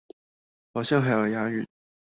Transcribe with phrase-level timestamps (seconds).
[0.73, 1.67] 好像還有押韻